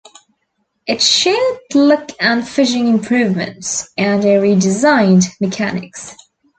It 0.87 0.99
showed 0.99 1.59
look 1.75 2.09
and 2.19 2.43
finishing 2.49 2.87
improvements, 2.87 3.87
and 3.95 4.25
a 4.25 4.39
redesigned 4.41 5.25
mechanics. 5.39 6.15